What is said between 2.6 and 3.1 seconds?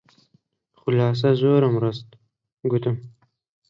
گوتم: